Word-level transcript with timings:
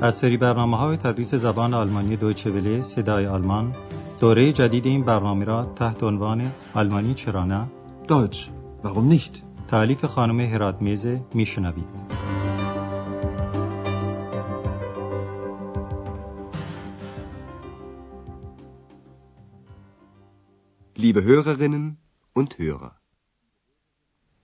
از 0.00 0.14
سری 0.14 0.36
برنامه 0.36 0.76
های 0.76 0.96
تدریس 0.96 1.34
زبان 1.34 1.74
آلمانی 1.74 2.16
دویچه 2.16 2.50
وله 2.50 2.82
صدای 2.82 3.26
آلمان 3.26 3.74
دوره 4.20 4.52
جدید 4.52 4.86
این 4.86 5.04
برنامه 5.04 5.44
را 5.44 5.64
تحت 5.76 6.02
عنوان 6.02 6.52
آلمانی 6.74 7.14
چرا 7.14 7.44
نه 7.44 7.68
Deutsch, 8.08 8.50
warum 8.84 9.08
nicht? 9.12 9.42
تعلیف 9.68 10.04
خانم 10.04 10.40
هرات 10.40 10.82
میزه 10.82 11.20
میشنوید 11.34 11.84
Liebe 20.96 21.22
Hörerinnen 21.22 21.96
und 22.34 22.54
Hörer. 22.58 22.92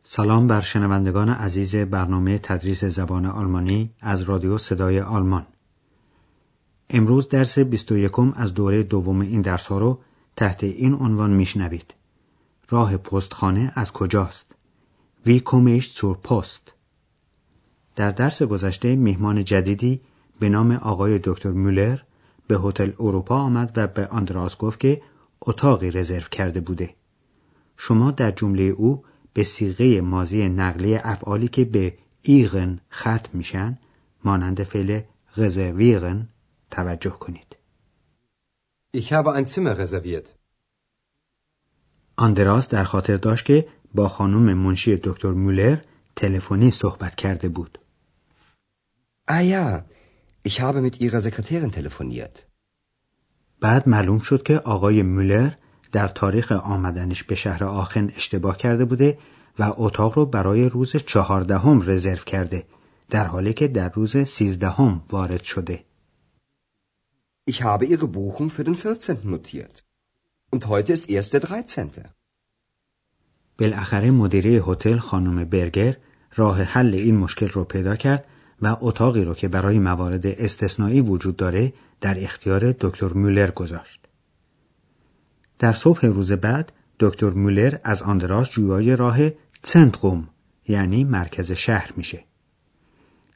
سلام 0.05 0.47
بر 0.47 0.61
شنوندگان 0.61 1.29
عزیز 1.29 1.77
برنامه 1.77 2.39
تدریس 2.39 2.85
زبان 2.85 3.27
آلمانی 3.27 3.95
از 4.01 4.23
رادیو 4.23 4.59
صدای 4.59 5.01
آلمان. 5.01 5.47
امروز 6.91 7.29
درس 7.29 7.59
21 7.59 8.13
از 8.37 8.55
دوره 8.55 8.83
دوم 8.83 9.21
این 9.21 9.43
درس 9.43 9.67
ها 9.67 9.79
رو 9.79 9.99
تحت 10.37 10.65
این 10.65 10.95
عنوان 10.95 11.31
میشنوید. 11.31 11.95
راه 12.69 12.97
پستخانه 12.97 13.73
از 13.75 13.93
کجاست؟ 13.93 14.55
وی 15.27 15.41
کمیش 15.41 16.01
zur 16.01 16.17
پست 16.17 16.73
در 17.97 18.11
درس 18.11 18.43
گذشته 18.43 18.97
میهمان 18.97 19.45
جدیدی 19.45 20.01
به 20.41 20.49
نام 20.49 20.73
آقای 20.73 21.21
دکتر 21.25 21.51
مولر 21.51 21.99
به 22.47 22.59
هتل 22.59 22.91
اروپا 23.01 23.37
آمد 23.37 23.73
و 23.77 23.87
به 23.87 24.07
آندراس 24.07 24.59
گفت 24.59 24.81
که 24.81 25.03
اتاقی 25.41 25.91
رزرو 25.91 26.29
کرده 26.31 26.61
بوده. 26.61 26.95
شما 27.77 28.11
در 28.11 28.31
جمله 28.31 28.63
او 28.63 29.05
به 29.33 29.45
سیغه 29.45 30.01
مازی 30.01 30.49
نقلی 30.49 30.97
افعالی 30.97 31.49
که 31.49 31.65
به 31.65 31.95
ایغن 32.23 32.81
ختم 32.93 33.31
میشن 33.33 33.79
مانند 34.25 34.63
فعل 34.63 35.01
رزرویرن 35.37 36.29
توجه 36.77 37.11
کنید. 37.11 37.57
Ich 38.97 39.13
habe 39.13 39.33
ein 39.33 39.47
Zimmer 39.47 39.79
reserviert. 39.79 40.35
آندراس 42.17 42.69
در 42.69 42.85
خاطر 42.85 43.17
داشت 43.17 43.45
که 43.45 43.69
با 43.95 44.09
خانم 44.09 44.55
منشی 44.55 44.97
دکتر 44.97 45.31
مولر 45.31 45.79
تلفنی 46.17 46.71
صحبت 46.71 47.15
کرده 47.15 47.49
بود. 47.49 47.79
Ah 49.31 49.43
ja, 49.53 49.85
ich 50.49 50.61
habe 50.61 50.81
mit 50.87 51.01
Ihrer 51.01 51.21
Sekretärin 51.21 51.71
telefoniert. 51.71 52.47
بعد 53.61 53.89
معلوم 53.89 54.19
شد 54.19 54.43
که 54.43 54.59
آقای 54.59 55.03
مولر 55.03 55.51
در 55.93 56.09
تاریخ 56.09 56.53
آمدنش 56.53 57.25
به 57.25 57.35
شهر 57.35 57.65
آخن 57.65 58.11
اشتباه 58.17 58.57
کرده 58.57 58.85
بوده 58.85 59.19
و 59.59 59.73
اتاق 59.77 60.19
رو 60.19 60.27
برای 60.27 60.69
روز 60.69 60.97
چهاردهم 60.97 61.91
رزرو 61.91 62.25
کرده 62.25 62.67
در 63.11 63.27
حالی 63.27 63.53
که 63.53 63.69
در 63.69 63.89
روز 63.89 64.17
سیزدهم 64.17 65.03
وارد 65.11 65.43
شده. 65.43 65.85
Ich 67.47 67.63
habe 67.63 67.85
Ihre 67.85 68.09
Buchung 68.09 68.49
für 68.49 68.65
den 68.65 68.75
14. 68.75 69.19
notiert. 69.25 69.85
Und 70.51 70.67
heute 70.67 70.95
ist 70.95 71.11
erst 71.11 71.35
der 71.35 71.43
13. 71.43 71.91
بالاخره 73.59 74.11
مدیره 74.11 74.63
هتل 74.67 74.99
خانم 74.99 75.45
برگر 75.45 75.97
راه 76.35 76.63
حل 76.63 76.95
این 76.95 77.17
مشکل 77.17 77.49
رو 77.49 77.65
پیدا 77.65 77.97
کرد 77.97 78.27
و 78.63 78.77
اتاقی 78.81 79.25
رو 79.25 79.35
که 79.35 79.49
برای 79.49 79.79
موارد 79.79 80.27
استثنایی 80.27 81.01
وجود 81.01 81.37
داره 81.37 81.73
در 82.01 82.25
اختیار 82.25 82.73
دکتر 82.81 83.13
مولر 83.13 83.51
گذاشت. 83.51 84.01
در 85.59 85.73
صبح 85.73 86.07
روز 86.07 86.33
بعد 86.33 86.73
دکتر 87.01 87.31
مولر 87.31 87.79
از 87.85 88.03
آندراس 88.03 88.51
جویای 88.51 88.97
راه 88.97 89.19
سنتروم 89.63 90.29
یعنی 90.69 91.05
مرکز 91.05 91.53
شهر 91.53 91.93
میشه. 91.97 92.25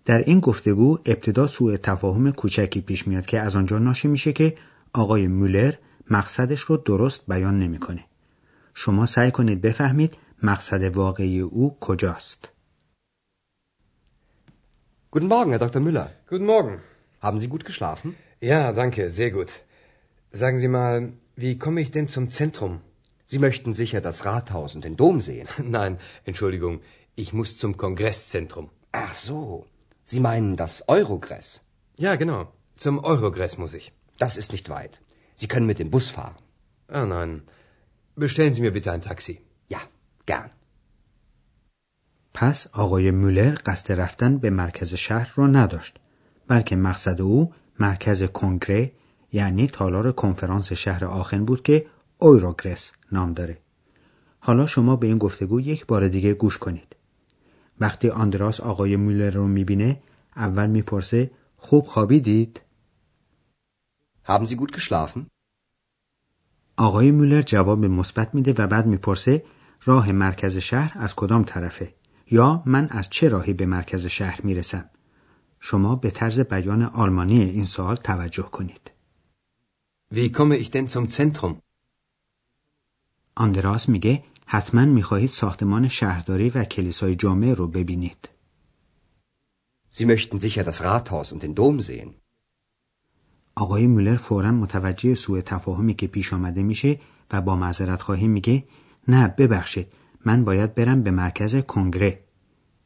در 0.09 0.19
این 0.19 0.41
گفتگو 0.41 0.99
ابتدا 1.07 1.47
سوء 1.47 1.77
تفاهم 1.77 2.33
کوچکی 2.33 2.81
پیش 2.81 3.09
میاد 3.09 3.27
که 3.27 3.41
از 3.41 3.57
آنجا 3.57 3.79
ناشی 3.79 4.09
میشه 4.09 4.33
که 4.33 4.55
آقای 4.93 5.29
مولر 5.29 5.75
مقصدش 6.11 6.61
رو 6.61 6.77
درست 6.77 7.27
بیان 7.27 7.59
نمی‌کنه. 7.59 8.05
شما 8.75 9.07
سعی 9.07 9.31
کنید 9.31 9.61
بفهمید 9.61 10.17
مقصد 10.43 10.83
واقعی 10.83 11.41
او 11.41 11.77
کجاست. 11.81 12.53
Guten 15.13 15.29
Morgen, 15.29 15.51
Herr 15.53 15.63
Dr. 15.67 15.81
Müller. 15.81 16.09
Guten 16.31 16.47
Morgen. 16.47 16.75
Haben 17.23 17.39
Sie 17.39 17.49
gut 17.55 17.65
geschlafen? 17.71 18.09
Ja, 18.41 18.73
danke, 18.73 19.11
sehr 19.11 19.31
gut. 19.31 19.51
Sagen 20.33 20.59
Sie 20.59 20.69
mal, 20.69 21.13
wie 21.37 21.59
komme 21.59 21.81
ich 21.85 21.91
denn 21.91 22.09
zum 22.09 22.25
Zentrum? 22.31 22.81
Sie 23.27 23.41
möchten 23.47 23.73
sicher 23.75 24.01
das 24.01 24.25
Rathaus 24.25 24.75
und 24.75 24.85
den 24.85 24.97
Dom 24.97 25.21
sehen. 25.21 25.49
Nein, 25.79 25.93
Entschuldigung, 26.25 26.75
ich 27.23 27.31
muss 27.39 27.59
zum 27.63 27.73
Kongresszentrum. 27.77 28.67
Ach 28.93 29.15
so, 29.15 29.67
Sie 30.11 30.21
meinen 30.29 30.53
das 30.63 30.75
Eurogress. 30.97 31.49
Ja, 32.05 32.13
genau, 32.23 32.41
zum 32.83 32.95
Eurogress 33.11 33.55
muss 33.63 33.75
ich. 33.81 33.87
Das 34.23 34.35
ist 34.41 34.53
nicht 34.53 34.69
weit. 34.77 34.95
Sie 35.41 35.49
können 35.53 35.71
mit 35.71 35.79
dem 35.81 35.91
Bus 35.95 36.07
fahren. 36.17 36.39
Ah 36.99 37.07
nein, 37.15 37.33
bestellen 38.25 38.55
Sie 38.55 38.65
mir 38.65 38.75
bitte 38.77 38.91
ein 38.93 39.07
Taxi. 39.11 39.35
Ja, 39.75 39.81
gern. 40.27 40.51
پس 42.35 42.67
آقای 42.73 43.11
مولر 43.11 43.59
قصد 43.67 43.93
رفتن 43.93 44.39
به 44.39 44.51
مرکز 44.51 44.95
شهر 44.95 45.33
را 45.35 45.47
نداشت 45.47 45.99
بلکه 46.49 46.77
مقصد 46.77 47.21
او 47.21 47.53
مرکز 47.81 48.23
کنگره 48.23 48.93
یعنی 49.33 49.67
تالار 49.67 50.13
کنفرانس 50.13 50.73
شهر 50.73 51.05
آخن 51.05 51.45
بود 51.45 51.63
که 51.63 51.87
اویروگرس 52.19 52.93
نام 53.13 53.33
داره 53.33 53.59
حالا 54.41 54.67
شما 54.67 54.97
به 54.97 55.07
این 55.07 55.19
گفتگو 55.19 55.61
یک 55.61 55.87
بار 55.87 56.09
دیگه 56.09 56.35
گوش 56.35 56.59
کنید 56.59 56.97
وقتی 57.81 58.11
آندراس 58.11 58.61
آقای 58.61 58.97
مولر 58.97 59.31
رو 59.31 59.49
می‌بینه 59.49 60.03
اول 60.37 60.67
می‌پرسه 60.67 61.31
خوب 61.57 61.85
خوابیدید 61.85 62.61
Haben 64.25 64.47
Sie 64.47 64.57
gut 64.57 64.73
geschlafen? 64.73 65.27
آقای 66.77 67.11
مولر 67.11 67.43
جواب 67.43 67.85
مثبت 67.85 68.35
میده 68.35 68.55
و 68.59 68.67
بعد 68.67 68.87
می‌پرسه 68.87 69.45
راه 69.85 70.13
مرکز 70.13 70.57
شهر 70.57 70.93
از 70.97 71.15
کدام 71.15 71.45
طرفه 71.45 71.95
یا 72.31 72.63
من 72.67 72.89
از 72.91 73.11
چه 73.11 73.29
راهی 73.29 73.53
به 73.53 73.67
مرکز 73.67 74.07
شهر 74.07 74.41
می‌رسم 74.43 74.91
شما 75.61 75.97
به 75.97 76.11
طرز 76.11 76.41
بیان 76.41 76.83
آلمانی 76.83 77.43
این 77.43 77.65
سوال 77.65 77.97
توجه 77.97 78.43
کنید 78.43 78.91
Wie 80.15 80.33
komme 80.33 80.57
ich 80.57 80.71
denn 80.71 80.87
zum 80.89 81.09
Zentrum? 81.09 81.55
آندراس 83.35 83.89
میگه 83.89 84.25
حتما 84.51 84.85
می‌خواهید 84.85 85.31
ساختمان 85.31 85.89
شهرداری 85.89 86.51
و 86.51 86.65
کلیسای 86.65 87.15
جامع 87.15 87.55
رو 87.55 87.67
ببینید. 87.67 88.29
Sie 89.91 90.05
möchten 90.07 90.39
sicher 90.41 90.65
das 90.65 90.83
Rathaus 90.83 91.33
und 91.33 91.43
den 91.43 91.55
Dom 91.55 91.81
sehen. 91.81 92.15
آقای 93.55 93.87
مولر 93.87 94.17
فورا 94.17 94.53
متوجه 94.53 95.15
سوء 95.15 95.41
تفاهمی 95.41 95.95
که 95.95 96.07
پیش 96.07 96.33
آمده 96.33 96.63
میشه 96.63 97.01
و 97.33 97.41
با 97.41 97.57
معذرت 97.57 98.03
خواهی 98.03 98.29
میگه 98.29 98.65
نه 99.09 99.29
ببخشید 99.29 99.93
من 100.25 100.45
باید 100.45 100.75
برم 100.75 101.03
به 101.03 101.11
مرکز 101.11 101.57
کنگره. 101.57 102.25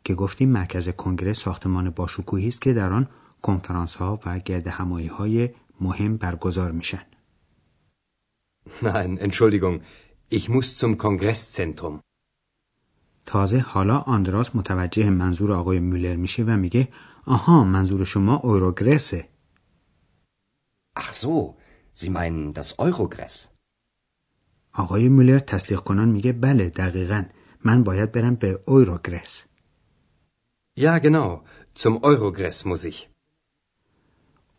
که 0.05 0.15
گفتیم 0.15 0.49
مرکز 0.49 0.89
کنگره 0.89 1.33
ساختمان 1.33 1.91
باشکوهی 1.91 2.49
است 2.49 2.61
که 2.61 2.73
در 2.73 2.93
آن 2.93 3.09
کنفرانس 3.43 3.95
ها 3.95 4.21
و 4.27 4.39
گرد 4.39 4.69
همایی 4.69 5.07
های 5.07 5.51
مهم 5.81 6.17
برگزار 6.17 6.73
میشن. 6.73 7.03
Nein, 8.83 9.19
Entschuldigung, 9.19 9.81
ich 10.39 10.49
muss 10.49 10.69
zum 10.81 10.93
Kongresszentrum. 10.99 12.01
تازه 13.27 13.59
حالا 13.59 13.99
آندراس 13.99 14.57
متوجه 14.57 15.11
منظور 15.11 15.53
آقای 15.53 15.81
مولر 15.81 16.17
میشه 16.17 16.45
و 16.45 16.51
میگه 16.57 16.89
آها 17.27 17.65
منظور 17.65 18.05
شما 18.05 18.35
اوروگرسه 18.37 19.29
Ach 20.99 21.13
so, 21.13 21.57
Sie 21.95 22.11
meinen 22.11 22.53
das 22.55 22.79
Eurogress. 22.79 23.49
آقای 24.73 25.09
مولر 25.09 25.39
تصدیق 25.39 25.81
کنان 25.81 26.09
میگه 26.09 26.33
بله 26.33 26.71
دقیقا 26.71 27.25
من 27.65 27.83
باید 27.85 28.13
برم 28.13 28.35
به 28.35 28.61
اویروگرس 28.67 29.45
Ja, 30.79 30.99
genau, 30.99 31.43
zum 31.75 32.03
Eurogress 32.05 32.65
muss 32.65 32.85
ich. 32.85 33.09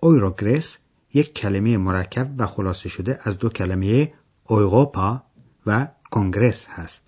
اویروگرس 0.04 0.78
یک 1.14 1.34
کلمه 1.34 1.78
مرکب 1.78 2.36
و 2.38 2.48
خلاصه 2.48 2.90
شده 2.90 3.20
از 3.24 3.38
دو 3.38 3.50
کلمه 3.50 4.14
اوروپا 4.44 5.24
و 5.66 5.88
کنگرس 6.12 6.68
هست 6.70 7.04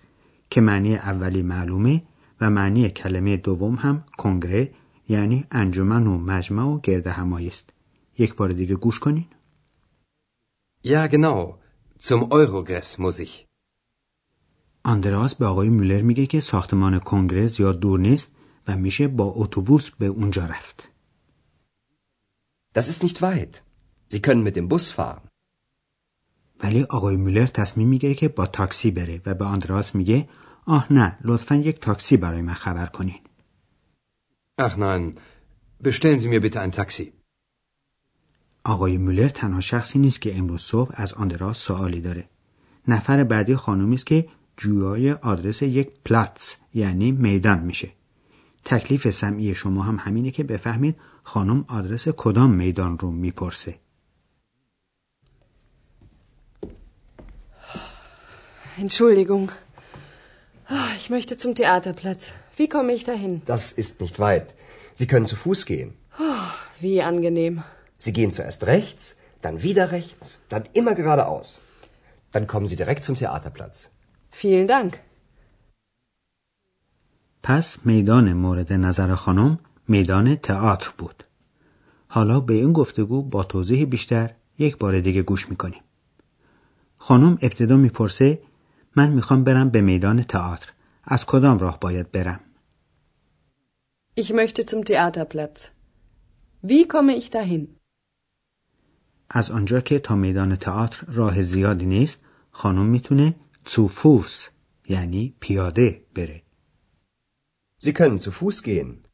که 0.50 0.60
معنی 0.60 0.96
اولی 0.96 1.42
معلومه 1.42 2.02
و 2.40 2.50
معنی 2.50 2.88
کلمه 2.88 3.36
دوم 3.36 3.74
هم 3.74 4.04
کنگره 4.18 4.70
یعنی 5.08 5.44
انجمن 5.50 6.06
و 6.06 6.18
مجمع 6.18 6.62
و 6.62 6.80
گرد 6.80 7.06
همایی 7.06 7.46
است 7.46 7.70
یک 8.18 8.34
بار 8.34 8.52
دیگه 8.52 8.74
گوش 8.74 8.98
کنین 8.98 9.26
Ja, 10.84 11.06
genau, 11.08 11.58
zum 11.98 12.20
Eurogress 12.30 12.98
muss 12.98 13.18
ich. 13.18 13.46
آندراس 14.84 15.34
به 15.34 15.46
آقای 15.46 15.68
مولر 15.68 16.02
میگه 16.02 16.26
که 16.26 16.40
ساختمان 16.40 16.98
کنگره 16.98 17.46
زیاد 17.46 17.80
دور 17.80 18.00
نیست 18.00 18.30
و 18.68 18.76
میشه 18.76 19.08
با 19.08 19.24
اتوبوس 19.24 19.90
به 19.90 20.06
اونجا 20.06 20.46
رفت 20.46 20.90
Das 22.74 22.88
ist 22.88 23.02
nicht 23.02 23.22
weit. 23.22 23.62
Sie 24.12 24.20
können 24.20 24.42
mit 24.42 24.56
dem 24.56 24.68
Bus 24.68 24.90
fahren. 24.90 25.25
ولی 26.62 26.82
آقای 26.82 27.16
مولر 27.16 27.46
تصمیم 27.46 27.88
می‌گیره 27.88 28.14
که 28.14 28.28
با 28.28 28.46
تاکسی 28.46 28.90
بره 28.90 29.22
و 29.26 29.34
به 29.34 29.44
آندراس 29.44 29.94
میگه 29.94 30.28
آه 30.66 30.92
نه 30.92 31.18
لطفا 31.24 31.54
یک 31.54 31.80
تاکسی 31.80 32.16
برای 32.16 32.42
من 32.42 32.54
خبر 32.54 32.86
کنین 32.86 33.18
Ach 34.58 34.76
nein, 34.78 35.02
bestellen 35.86 36.20
Sie 36.20 36.28
mir 36.28 36.40
bitte 36.40 36.60
ein 36.60 36.72
Taxi. 36.72 37.12
آقای 38.64 38.98
مولر 38.98 39.28
تنها 39.28 39.60
شخصی 39.60 39.98
نیست 39.98 40.20
که 40.20 40.38
امروز 40.38 40.60
صبح 40.60 40.90
از 40.94 41.14
آندراس 41.14 41.58
سوالی 41.58 42.00
داره. 42.00 42.24
نفر 42.88 43.24
بعدی 43.24 43.56
خانومی 43.56 43.94
است 43.94 44.06
که 44.06 44.28
جویای 44.56 45.12
آدرس 45.12 45.62
یک 45.62 45.90
پلاتس 46.04 46.56
یعنی 46.74 47.12
میدان 47.12 47.58
میشه. 47.58 47.92
تکلیف 48.64 49.10
سمعی 49.10 49.54
شما 49.54 49.82
هم 49.82 49.96
همینه 50.00 50.30
که 50.30 50.44
بفهمید 50.44 50.96
خانم 51.22 51.64
آدرس 51.68 52.08
کدام 52.08 52.50
میدان 52.50 52.98
رو 52.98 53.10
می‌پرسه. 53.10 53.78
Entschuldigung. 58.77 59.51
Ah, 60.67 60.91
ich 60.99 61.09
möchte 61.09 61.37
zum 61.37 61.55
Theaterplatz. 61.55 62.33
Wie 62.57 62.69
komme 62.69 62.93
ich 62.93 63.03
dahin? 63.03 63.41
Das 63.45 63.71
ist 63.71 64.01
nicht 64.01 64.17
weit. 64.19 64.47
Sie 64.99 65.07
können 65.07 65.25
zu 65.25 65.35
Fuß 65.35 65.65
gehen. 65.65 65.89
Oh, 66.19 66.49
wie 66.79 67.01
angenehm. 67.01 67.63
Sie 67.97 68.13
gehen 68.13 68.31
zuerst 68.31 68.61
rechts, 68.67 69.15
dann 69.41 69.63
wieder 69.63 69.91
rechts, 69.91 70.39
dann 70.49 70.63
immer 70.73 70.95
geradeaus. 70.95 71.47
Dann 72.33 72.47
kommen 72.47 72.67
Sie 72.67 72.79
direkt 72.81 73.03
zum 73.03 73.15
Theaterplatz. 73.15 73.89
Vielen 74.31 74.67
Dank. 74.67 74.99
پس 77.43 77.77
میدان 77.85 78.33
مورد 78.33 78.73
نظر 78.73 79.15
خانم 79.15 79.59
میدان 79.87 80.35
تئاتر 80.35 80.91
بود. 80.97 81.23
حالا 82.07 82.39
به 82.39 82.53
این 82.53 82.73
گفتگو 82.73 83.23
با 83.23 83.43
توضیح 83.43 83.85
بیشتر 83.85 84.29
یک 84.57 84.77
بار 84.77 84.99
دیگه 84.99 85.21
گوش 85.21 85.49
میکنیم. 85.49 85.81
خانم 86.97 87.37
ابتدا 87.41 87.77
میپرسه 87.77 88.39
من 88.96 89.10
می‌خوام 89.10 89.44
برم 89.44 89.70
به 89.70 89.80
میدان 89.80 90.22
تئاتر. 90.22 90.72
از 91.04 91.26
کدام 91.26 91.58
راه 91.58 91.80
باید 91.80 92.12
برم؟ 92.12 92.40
Ich 94.20 94.30
möchte 94.30 94.64
zum 94.70 94.84
Theaterplatz. 94.84 95.70
Wie 96.62 96.86
komme 96.88 97.14
ich 97.20 97.30
dahin? 97.30 97.66
از 99.30 99.50
آنجا 99.50 99.80
که 99.80 99.98
تا 99.98 100.16
میدان 100.16 100.56
تئاتر 100.56 101.06
راه 101.06 101.42
زیادی 101.42 101.86
نیست 101.86 102.20
خانم 102.50 102.86
می‌تونه 102.86 103.34
zu 103.66 103.88
Fuß 103.88 104.50
یعنی 104.88 105.34
پیاده 105.40 106.04
بره. 106.14 106.42
Sie 107.84 107.92
können 107.92 108.18
zu 108.18 108.30
Fuß 108.30 108.62
gehen. 108.62 109.06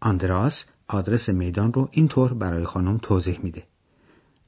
آندراس 0.00 0.64
آدرس 0.88 1.28
میدان 1.28 1.72
رو 1.72 1.88
اینطور 1.92 2.34
برای 2.34 2.64
خانم 2.64 2.98
توضیح 2.98 3.40
میده. 3.40 3.66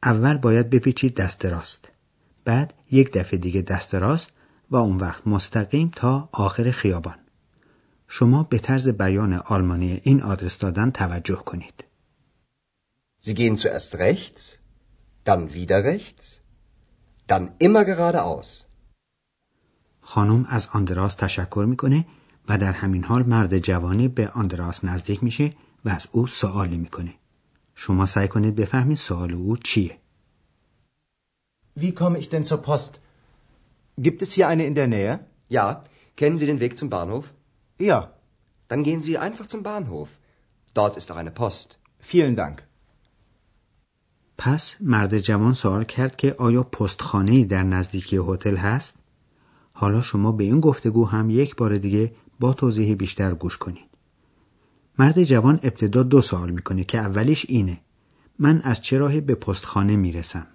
اول 0.03 0.37
باید 0.37 0.71
بپیچید 0.71 1.15
دست 1.15 1.45
راست. 1.47 1.95
بعد 2.46 2.75
یک 2.90 3.12
دفعه 3.12 3.38
دیگه 3.38 3.62
دست 3.62 3.94
راست 3.94 4.32
و 4.70 4.76
اون 4.76 4.96
وقت 4.96 5.26
مستقیم 5.26 5.90
تا 5.96 6.28
آخر 6.32 6.70
خیابان. 6.70 7.19
شما 8.08 8.43
به 8.43 8.58
طرز 8.58 8.88
بیان 8.88 9.32
آلمانی 9.32 10.00
این 10.02 10.22
آدرس 10.22 10.58
دادن 10.58 10.90
توجه 10.90 11.37
کنید. 11.37 11.84
Sie 13.22 13.34
gehen 13.34 13.56
zuerst 13.56 13.93
rechts, 14.06 14.43
dann 15.28 15.43
wieder 15.56 15.78
rechts, 15.93 16.26
dann 17.31 17.44
immer 17.66 17.84
geradeaus. 17.84 18.64
خانم 20.00 20.46
از 20.48 20.69
آندراس 20.72 21.14
تشکر 21.14 21.64
می‌کنه 21.69 22.06
و 22.48 22.58
در 22.58 22.72
همین 22.72 23.04
حال 23.04 23.22
مرد 23.22 23.58
جوانی 23.58 24.08
به 24.08 24.28
آندراس 24.28 24.84
نزدیک 24.84 25.25
میشه 25.25 25.54
و 25.84 25.88
از 25.88 26.06
او 26.12 26.26
سوالی 26.26 26.76
می‌کنه. 26.76 27.14
شما 27.75 28.06
سعی 28.06 28.28
کنید 28.28 28.54
بفهمید 28.54 28.98
سوال 28.98 29.32
او 29.34 29.56
چیه. 29.56 30.06
Wie 31.82 31.93
komme 32.00 32.19
ich 32.23 32.28
denn 32.32 32.44
zur 32.50 32.61
Post? 32.69 32.93
Gibt 34.06 34.20
es 34.25 34.31
hier 34.37 34.46
eine 34.52 34.64
in 34.70 34.76
der 34.81 34.88
Nähe? 34.96 35.14
Ja, 35.56 35.67
kennen 36.19 36.38
Sie 36.38 36.49
den 36.52 36.61
Weg 36.64 36.73
zum 36.81 36.88
Bahnhof? 36.96 37.26
Ja, 37.90 37.99
Dann 38.69 38.82
gehen 38.82 39.02
Sie 39.02 39.19
einfach 39.19 39.46
zum 39.46 39.62
Bahnhof. 39.62 40.19
Dort 40.75 40.96
ist 40.96 41.11
auch 41.12 41.17
eine 41.17 41.31
Post. 41.31 41.78
vielen 42.00 42.37
Dank. 42.37 42.62
پس 44.38 44.76
مرد 44.81 45.19
جوان 45.19 45.55
سوال 45.55 45.84
کرد 45.84 46.17
که 46.17 46.34
آیا 46.38 46.62
پستخانه 46.62 47.44
در 47.44 47.62
نزدیکی 47.62 48.20
هتل 48.29 48.56
هست؟ 48.56 48.94
حالا 49.72 50.00
شما 50.00 50.32
به 50.32 50.44
این 50.44 50.61
گفتگو 50.61 51.05
هم 51.05 51.31
یک 51.31 51.56
بار 51.56 51.76
دیگه 51.76 52.12
با 52.40 52.52
توضیح 52.52 52.94
بیشتر 52.94 53.34
گوش 53.34 53.56
کنید. 53.56 53.88
مرد 54.99 55.22
جوان 55.22 55.61
ابتدا 55.62 56.02
دو 56.02 56.20
سوال 56.20 56.50
می‌کنه 56.50 56.84
که 56.84 56.99
اولیش 56.99 57.46
اینه. 57.49 57.81
من 58.38 58.61
از 58.61 58.81
چه 58.81 58.99
راهی 58.99 59.20
به 59.20 59.34
پستخانه 59.34 59.96
می‌رسم؟ 59.96 60.46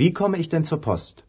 Wie 0.00 0.12
komme 0.12 0.38
ich 0.38 0.48
denn 0.48 0.64
zur 0.64 0.80
Post? 0.80 1.22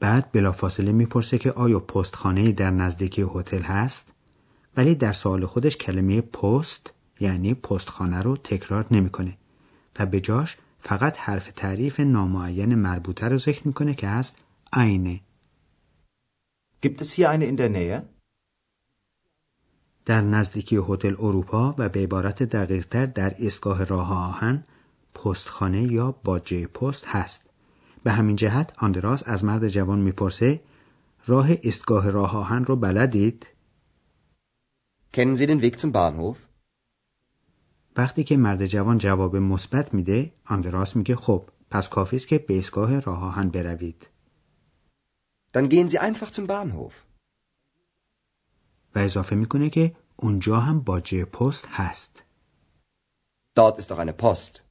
بعد 0.00 0.32
بلافاصله 0.32 0.92
می‌پرسه 0.92 1.38
که 1.38 1.52
آیا 1.52 1.80
پستخانه 1.80 2.52
در 2.52 2.70
نزدیکی 2.70 3.22
هتل 3.34 3.62
هست؟ 3.62 4.12
ولی 4.76 4.94
در 4.94 5.12
سوال 5.12 5.46
خودش 5.46 5.76
کلمه 5.76 6.20
پست 6.20 6.92
یعنی 7.20 7.54
پستخانه 7.54 8.22
رو 8.22 8.36
تکرار 8.36 8.86
نمی‌کنه 8.90 9.36
و 9.98 10.06
به 10.06 10.20
جاش 10.20 10.56
فقط 10.80 11.18
حرف 11.18 11.52
تعریف 11.52 12.00
نامعین 12.00 12.74
مربوطه 12.74 13.28
رو 13.28 13.38
ذکر 13.38 13.66
می‌کنه 13.66 13.94
که 13.94 14.08
هست 14.08 14.36
اینه 14.76 15.20
Gibt 16.82 17.00
es 17.00 17.12
hier 17.12 17.28
eine 17.30 17.44
in 17.44 17.56
der 17.56 17.68
Nähe? 17.68 18.02
در 20.04 20.20
نزدیکی 20.20 20.76
هتل 20.88 21.14
اروپا 21.18 21.74
و 21.78 21.88
به 21.88 22.02
عبارت 22.02 22.42
دقیقتر 22.42 23.06
در 23.06 23.34
ایستگاه 23.38 23.84
راه 23.84 24.12
آهن 24.12 24.64
پستخانه 25.14 25.82
یا 25.82 26.12
باجه 26.12 26.66
پست 26.66 27.06
هست 27.06 27.50
به 28.02 28.12
همین 28.12 28.36
جهت 28.36 28.72
آندراس 28.78 29.22
از 29.26 29.44
مرد 29.44 29.68
جوان 29.68 29.98
می‌پرسه 29.98 30.60
راه 31.26 31.48
ایستگاه 31.62 32.10
راه 32.10 32.36
آهن 32.36 32.64
رو 32.64 32.76
بلدید؟ 32.76 33.46
Kennen 35.16 35.36
Sie 35.36 35.46
den 35.46 35.62
Weg 35.62 35.78
zum 35.80 35.92
Bahnhof? 35.92 36.36
وقتی 37.96 38.24
که 38.24 38.36
مرد 38.36 38.66
جوان 38.66 38.98
جواب 38.98 39.36
مثبت 39.36 39.94
میده 39.94 40.32
آندراس 40.46 40.96
میگه 40.96 41.16
خب 41.16 41.50
پس 41.70 41.88
کافی 41.88 42.16
است 42.16 42.28
که 42.28 42.38
به 42.38 42.54
ایستگاه 42.54 43.00
راه 43.00 43.24
آهن 43.24 43.48
بروید 43.48 44.08
Dann 45.54 45.68
gehen 45.68 45.88
Sie 45.88 45.98
einfach 45.98 46.30
zum 46.30 46.46
Bahnhof. 46.46 46.94
و 48.94 48.98
اضافه 48.98 49.36
می‌کنه 49.36 49.70
که 49.70 49.96
اونجا 50.16 50.60
هم 50.60 50.80
باجه 50.80 51.24
پست 51.24 51.66
هست 51.66 52.22
Dort 53.58 53.78
ist 53.78 53.92
auch 53.92 53.98
eine 53.98 54.12
Post. 54.12 54.69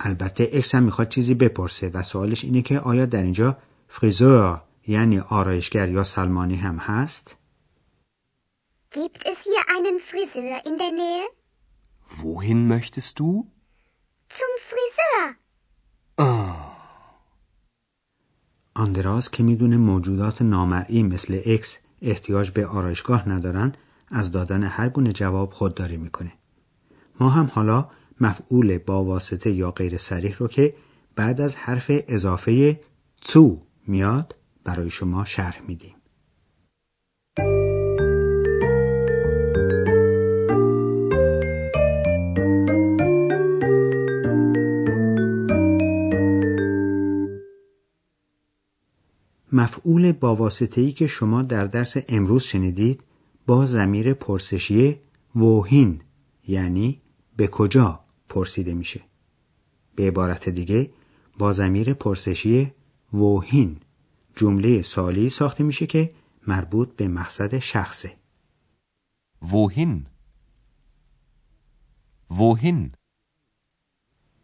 البته 0.00 0.50
اکس 0.52 0.74
هم 0.74 0.82
می‌خواد 0.82 1.08
چیزی 1.08 1.34
بپرسه 1.34 1.88
و 1.88 2.02
سوالش 2.02 2.44
اینه 2.44 2.62
که 2.62 2.80
آیا 2.80 3.06
در 3.06 3.22
اینجا 3.22 3.58
فریزور 3.88 4.62
یعنی 4.86 5.18
آرایشگر 5.18 5.88
یا 5.88 6.04
سلمانی 6.04 6.56
هم 6.56 6.76
هست؟ 6.76 7.36
Gibt 8.94 9.22
es 9.30 9.38
hier 9.48 9.62
einen 9.76 9.98
Friseur 10.08 10.56
in 10.68 10.74
der 10.82 10.92
Nähe? 11.00 11.24
Wohin 12.22 12.60
möchtest 12.74 13.18
du? 13.18 13.46
Zum 14.36 14.52
Friseur. 14.68 15.34
آندراس 18.74 19.30
که 19.30 19.42
می‌دونه 19.42 19.76
موجودات 19.76 20.42
نامرئی 20.42 21.02
مثل 21.02 21.40
اکس 21.46 21.78
احتیاج 22.02 22.50
به 22.50 22.66
آرایشگاه 22.66 23.28
ندارن 23.28 23.72
از 24.08 24.32
دادن 24.32 24.62
هر 24.62 24.88
گونه 24.88 25.12
جواب 25.12 25.52
خودداری 25.52 25.96
می‌کنه. 25.96 26.32
ما 27.20 27.30
هم 27.30 27.50
حالا 27.54 27.88
مفعول 28.20 28.78
با 28.78 29.04
واسطه 29.04 29.50
یا 29.50 29.70
غیر 29.70 29.96
سریح 29.96 30.36
رو 30.36 30.48
که 30.48 30.74
بعد 31.16 31.40
از 31.40 31.56
حرف 31.56 31.90
اضافه 31.90 32.80
تو 33.20 33.62
میاد 33.86 34.34
برای 34.64 34.90
شما 34.90 35.24
شرح 35.24 35.62
میدیم. 35.68 35.94
مفعول 49.52 50.12
با 50.12 50.34
واسطه‌ای 50.34 50.92
که 50.92 51.06
شما 51.06 51.42
در 51.42 51.64
درس 51.64 51.96
امروز 52.08 52.42
شنیدید 52.42 53.00
با 53.46 53.66
ضمیر 53.66 54.14
پرسشی 54.14 54.96
ووهین 55.36 56.00
یعنی 56.48 57.00
به 57.36 57.46
کجا 57.46 58.00
پرسیده 58.28 58.74
میشه. 58.74 59.00
به 59.94 60.08
عبارت 60.08 60.48
دیگه 60.48 60.90
با 61.38 61.52
ضمیر 61.52 61.94
پرسشی 61.94 62.72
ووهین 63.12 63.80
جمله 64.36 64.82
سالی 64.82 65.28
ساخته 65.28 65.64
میشه 65.64 65.86
که 65.86 66.14
مربوط 66.46 66.96
به 66.96 67.08
مقصد 67.08 67.58
شخصه. 67.58 68.16
Wohin? 69.44 70.06
Wohin? 72.30 72.90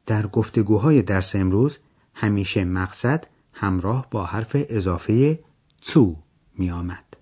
در 0.07 0.27
گفتگوهای 0.27 1.03
درس 1.03 1.37
امروز 1.37 1.79
همیشه 2.15 2.65
مقصد 2.65 3.27
همراه 3.53 4.11
با 4.11 4.25
حرف 4.25 4.51
اضافه 4.55 5.45
تو 5.81 6.17
می 6.55 6.71
آمد. 6.71 7.17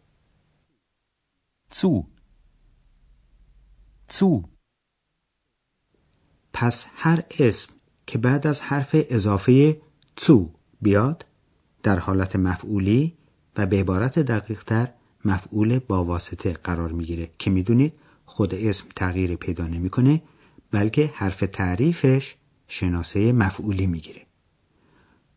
Zu. 1.75 2.05
Zu. 4.11 4.49
پس 6.63 6.87
هر 6.95 7.23
اسم 7.39 7.73
که 8.07 8.19
بعد 8.19 8.47
از 8.47 8.61
حرف 8.61 8.91
اضافه 8.95 9.81
تو 10.17 10.51
بیاد 10.83 11.27
در 11.83 11.99
حالت 11.99 12.37
مفعولی 12.37 13.17
و 13.57 13.67
به 13.67 13.81
عبارت 13.81 14.19
دقیقتر 14.19 14.89
مفعول 15.25 15.79
با 15.79 16.05
واسطه 16.05 16.53
قرار 16.53 16.93
می‌گیره. 16.93 17.31
که 17.39 17.51
می‌دونید 17.51 17.93
خود 18.25 18.55
اسم 18.55 18.87
تغییر 18.97 19.37
پیدا 19.37 19.67
نمی‌کنه 19.67 20.23
بلکه 20.71 21.11
حرف 21.15 21.45
تعریفش 21.53 22.37
شناسه 22.69 23.33
مفعولی 23.33 23.87
می‌گیره. 23.87 24.23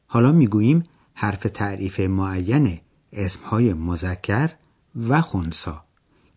حالا 0.08 0.32
می‌گوییم 0.32 0.84
حرف 1.14 1.48
تعریف 1.54 2.00
معین 2.00 2.80
اسمهای 3.14 3.74
مذکر 3.74 4.50
و 4.96 5.22
خونسا 5.22 5.86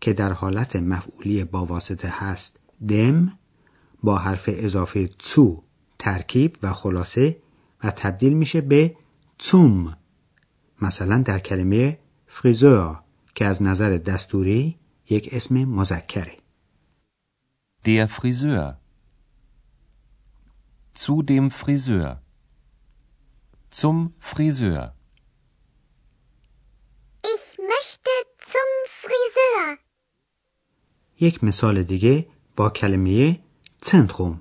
که 0.01 0.13
در 0.13 0.31
حالت 0.31 0.75
مفعولی 0.75 1.43
با 1.43 1.65
واسطه 1.65 2.07
هست 2.11 2.59
دم 2.87 3.38
با 4.03 4.17
حرف 4.17 4.49
اضافه 4.53 5.07
تو 5.07 5.63
ترکیب 5.99 6.57
و 6.63 6.73
خلاصه 6.73 7.37
و 7.83 7.91
تبدیل 7.91 8.33
میشه 8.33 8.61
به 8.61 8.95
توم 9.37 9.97
مثلا 10.81 11.21
در 11.21 11.39
کلمه 11.39 11.99
فریزور 12.27 12.99
که 13.35 13.45
از 13.45 13.63
نظر 13.63 13.97
دستوری 13.97 14.77
یک 15.09 15.29
اسم 15.31 15.65
مذکره 15.65 16.39
Der 17.85 18.09
Friseur. 18.09 18.77
Zu 20.93 21.23
dem 21.23 21.49
Friseur. 21.49 22.21
Zum 23.71 23.97
Friseur. 24.19 24.93
Ich 27.33 27.57
möchte 27.57 28.11
zum 28.51 28.69
Friseur. 29.01 29.77
یک 31.19 31.43
مثال 31.43 31.83
دیگه 31.83 32.27
با 32.55 32.69
کلمه 32.69 33.39
centrum 33.85 34.35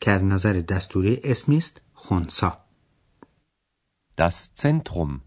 که 0.00 0.10
از 0.10 0.24
نظر 0.24 0.52
دستوری 0.52 1.20
اسمی 1.24 1.56
است 1.56 1.80
خونسا 1.94 2.66
Das 4.18 4.54
Zentrum. 4.54 5.20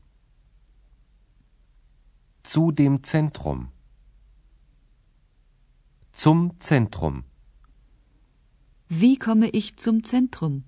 Zu 2.44 2.72
dem 2.72 3.04
Zentrum. 3.04 3.60
Zum 6.12 6.60
Zentrum. 6.60 7.24
Wie 8.90 9.16
komme 9.26 9.50
ich 9.50 9.78
zum 9.78 10.04
Zentrum? 10.04 10.64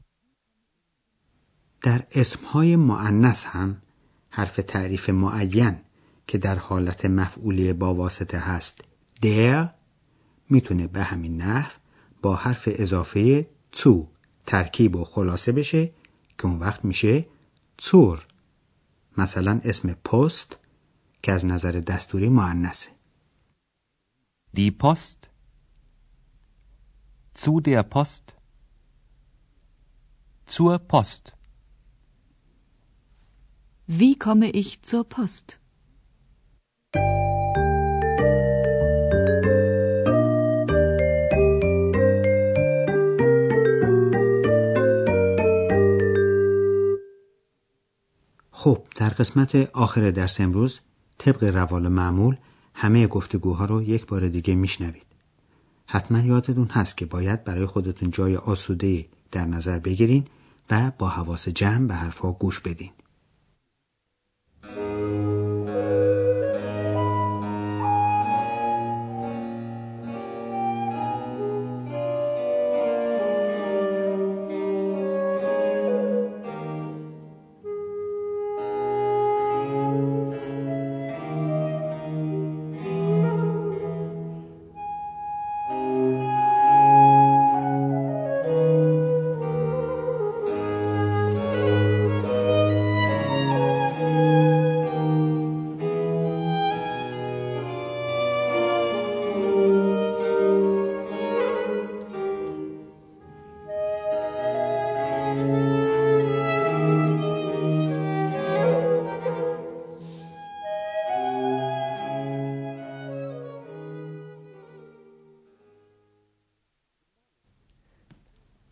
در 1.84 2.08
اسمهای 2.12 2.76
معنس 2.76 3.46
هم 3.46 3.82
حرف 4.30 4.56
تعریف 4.56 5.10
معین 5.10 5.82
که 6.28 6.38
در 6.38 6.58
حالت 6.60 7.06
مفعولی 7.06 7.74
با 7.74 7.94
واسطه 7.96 8.40
هست 8.40 8.82
در 9.22 9.74
می‌تونه 10.50 10.88
به 10.88 11.04
همین 11.04 11.42
نحو 11.42 11.81
با 12.22 12.36
حرف 12.36 12.70
اضافه 12.72 13.48
تو 13.72 14.08
ترکیب 14.46 14.96
و 14.96 15.04
خلاصه 15.04 15.52
بشه 15.52 15.86
که 16.38 16.46
اون 16.46 16.60
وقت 16.60 16.86
میشه 16.86 17.26
تور 17.78 18.28
مثلا 19.18 19.62
اسم 19.64 19.94
پست 19.94 20.58
که 21.24 21.32
از 21.32 21.46
نظر 21.46 21.72
دستوری 21.72 22.30
معنسه 22.30 22.90
Die 24.54 24.72
Post. 24.72 25.30
Zu 27.34 27.62
der 27.62 27.84
Post. 27.84 28.36
Zur 30.46 30.78
Post. 30.80 31.38
Wie 33.88 34.20
komme 34.20 34.50
ich 34.50 34.82
zur 34.84 35.06
Post? 35.08 35.61
خب 48.64 48.82
در 48.96 49.10
قسمت 49.10 49.56
آخر 49.74 50.12
درس 50.12 50.42
امروز 50.42 50.80
طبق 51.18 51.44
روال 51.44 51.88
معمول 51.88 52.36
همه 52.74 53.08
گفتگوها 53.08 53.66
رو 53.66 53.82
یک 53.82 54.06
بار 54.06 54.28
دیگه 54.28 54.56
میشنوید. 54.56 55.06
حتما 55.86 56.20
یادتون 56.20 56.68
هست 56.68 56.98
که 56.98 57.06
باید 57.06 57.44
برای 57.44 57.66
خودتون 57.66 58.12
جای 58.12 58.36
آسوده 58.36 59.06
در 59.32 59.46
نظر 59.46 59.80
بگیرین 59.80 60.28
و 60.72 60.92
با 61.00 61.08
حواس 61.08 61.50
جمع 61.50 61.88
به 61.88 61.94
حرفها 61.94 62.32
گوش 62.32 62.60
بدین. 62.60 62.92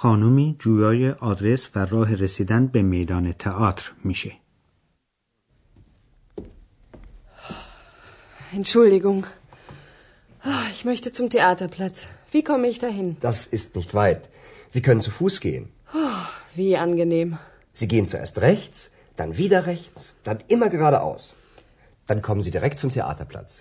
خانومی 0.00 0.56
جویای 0.58 1.10
آدرس 1.10 1.70
و 1.74 1.78
راه 1.86 2.14
رسیدن 2.14 2.66
به 2.66 2.82
میدان 2.82 3.32
تئاتر 3.32 3.92
میشه 4.04 4.32
Entschuldigung. 8.58 9.20
Ah, 10.44 10.66
Ich 10.74 10.82
möchte 10.90 11.08
zum 11.18 11.26
Theaterplatz. 11.34 11.96
Wie 12.34 12.44
komme 12.50 12.66
ich 12.72 12.78
dahin? 12.86 13.08
Das 13.28 13.38
ist 13.56 13.68
nicht 13.78 13.92
weit. 14.02 14.22
Sie 14.74 14.82
können 14.86 15.02
zu 15.06 15.10
Fuß 15.18 15.34
gehen. 15.46 15.64
Wie 16.58 16.76
angenehm. 16.86 17.30
Sie 17.80 17.88
gehen 17.92 18.06
zuerst 18.12 18.36
rechts, 18.48 18.78
dann 19.18 19.30
wieder 19.42 19.60
rechts, 19.72 20.00
dann 20.28 20.38
immer 20.54 20.68
geradeaus. 20.76 21.22
Dann 22.08 22.20
kommen 22.26 22.42
Sie 22.46 22.54
direkt 22.56 22.78
zum 22.82 22.90
Theaterplatz. 22.96 23.52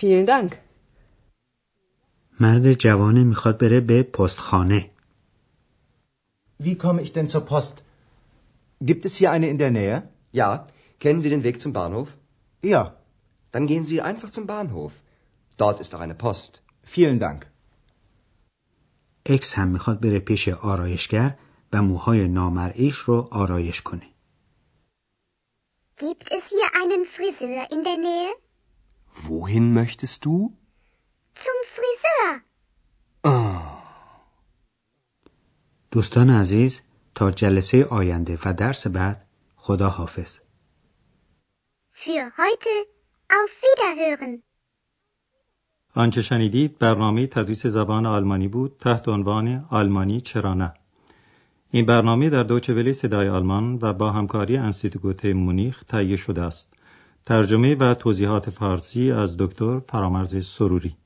Vielen 0.00 0.26
Dank. 0.34 0.50
مرد 2.40 2.72
جوانه 2.72 3.24
می‌خواد 3.24 3.58
بره 3.58 3.80
به 3.80 4.02
پستخانه 4.02 4.90
Wie 6.65 6.75
komme 6.83 7.01
ich 7.05 7.11
denn 7.13 7.27
zur 7.27 7.45
Post? 7.51 7.75
Gibt 8.89 9.05
es 9.05 9.15
hier 9.19 9.31
eine 9.31 9.47
in 9.53 9.57
der 9.57 9.71
Nähe? 9.71 9.97
Ja, 10.31 10.67
kennen 10.99 11.21
Sie 11.21 11.29
den 11.29 11.43
Weg 11.43 11.61
zum 11.61 11.73
Bahnhof? 11.73 12.09
Ja, 12.61 12.83
Dann 13.53 13.67
gehen 13.67 13.85
Sie 13.85 14.01
einfach 14.01 14.29
zum 14.37 14.45
Bahnhof. 14.47 14.93
Dort 15.57 15.79
ist 15.79 15.95
auch 15.95 16.01
eine 16.07 16.15
Post. 16.25 16.61
vielen 16.95 17.19
Dank. 17.19 17.41
اکس 19.25 19.53
هم 19.55 19.67
میخواد 19.67 19.99
بره 20.01 20.19
پیش 20.19 20.49
آرایشگر 20.49 21.37
و 21.73 21.81
موهای 21.83 22.27
نامرئیش 22.27 22.95
رو 22.95 23.27
آرایش 23.31 23.81
کنه 23.81 24.07
Gibt 25.97 26.31
es 26.31 26.43
hier 26.53 26.69
einen 26.81 27.05
Friseur 27.05 27.63
in 27.71 27.83
der 27.83 27.97
Nähe? 27.97 28.31
Wohin 29.27 29.73
möchtest 29.73 30.25
du? 30.25 30.35
Zum 31.43 31.57
Friseur. 31.75 32.41
دوستان 35.92 36.30
عزیز 36.30 36.80
تا 37.14 37.30
جلسه 37.30 37.84
آینده 37.84 38.38
و 38.44 38.54
درس 38.54 38.86
بعد 38.86 39.26
خدا 39.56 39.88
حافظ 39.88 40.38
Für 41.94 42.24
heute 42.38 42.74
auf 43.30 43.52
Wiederhören. 43.62 44.42
آنچه 45.94 46.22
شنیدید 46.22 46.78
برنامه 46.78 47.26
تدریس 47.26 47.66
زبان 47.66 48.06
آلمانی 48.06 48.48
بود 48.48 48.76
تحت 48.78 49.08
عنوان 49.08 49.66
آلمانی 49.70 50.20
چرا 50.20 50.54
نه. 50.54 50.74
این 51.70 51.86
برنامه 51.86 52.30
در 52.30 52.42
دوچه 52.42 52.74
ولی 52.74 52.92
صدای 52.92 53.28
آلمان 53.28 53.78
و 53.82 53.92
با 53.92 54.10
همکاری 54.12 54.56
انستیتوت 54.56 55.24
مونیخ 55.24 55.84
تهیه 55.84 56.16
شده 56.16 56.42
است. 56.42 56.74
ترجمه 57.26 57.74
و 57.74 57.94
توضیحات 57.94 58.50
فارسی 58.50 59.12
از 59.12 59.36
دکتر 59.36 59.80
فرامرز 59.88 60.46
سروری. 60.46 60.96